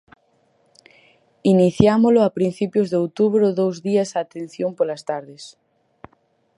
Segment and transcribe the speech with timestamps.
[1.53, 5.43] Iniciámolo a principios de outubro dous días á atención polas tardes.